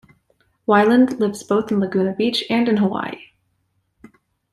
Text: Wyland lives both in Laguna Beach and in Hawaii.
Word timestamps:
Wyland 0.67 1.19
lives 1.19 1.43
both 1.43 1.71
in 1.71 1.79
Laguna 1.79 2.15
Beach 2.15 2.43
and 2.49 2.67
in 2.67 2.77
Hawaii. 2.77 3.19